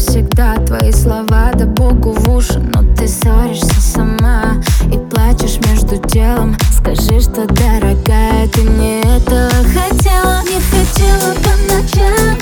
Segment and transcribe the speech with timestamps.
[0.00, 2.58] навсегда Твои слова да богу в уши.
[2.58, 10.42] Но ты ссоришься сама И плачешь между делом Скажи, что дорогая, ты не этого хотела.
[10.44, 12.38] Не хотела по ночам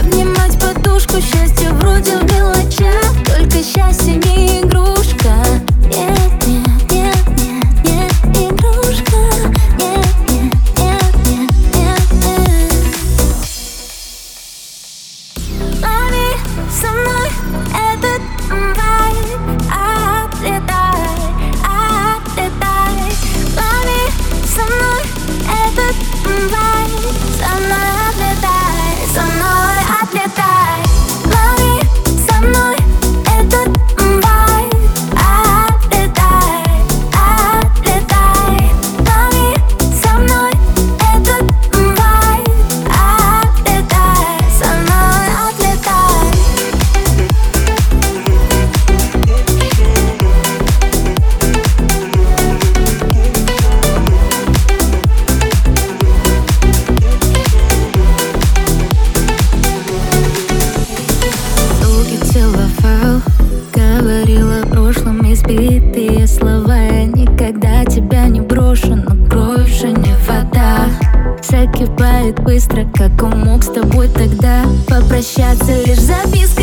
[0.00, 0.67] Обнимать подушку,
[16.70, 17.87] Someone.
[65.32, 70.86] Избитые слова Я никогда тебя не брошу Но кровь уже не вода.
[71.42, 74.64] Закипает быстро, как мог с тобой тогда.
[74.88, 76.57] Попрощаться лишь записка